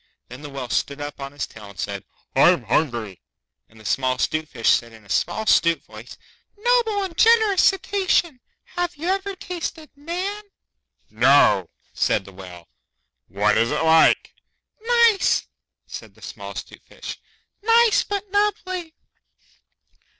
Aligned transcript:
Then 0.29 0.41
the 0.41 0.49
Whale 0.49 0.69
stood 0.71 0.99
up 0.99 1.19
on 1.19 1.31
his 1.31 1.45
tail 1.45 1.65
and 1.69 1.79
said, 1.79 2.03
'I'm 2.35 2.63
hungry.' 2.63 3.21
And 3.69 3.79
the 3.79 3.85
small 3.85 4.17
'Stute 4.17 4.47
Fish 4.49 4.69
said 4.71 4.93
in 4.93 5.05
a 5.05 5.09
small 5.09 5.45
'stute 5.45 5.85
voice, 5.85 6.17
'Noble 6.57 7.03
and 7.03 7.15
generous 7.15 7.61
Cetacean, 7.63 8.39
have 8.75 8.95
you 8.95 9.09
ever 9.09 9.35
tasted 9.35 9.91
Man?' 9.95 10.45
'No,' 11.11 11.69
said 11.93 12.25
the 12.25 12.33
Whale. 12.33 12.67
'What 13.27 13.59
is 13.59 13.69
it 13.69 13.83
like?' 13.83 14.33
'Nice,' 14.81 15.45
said 15.85 16.15
the 16.15 16.23
small 16.23 16.55
'Stute 16.55 16.81
Fish. 16.83 17.19
'Nice 17.61 18.03
but 18.03 18.27
nubbly. 18.31 18.95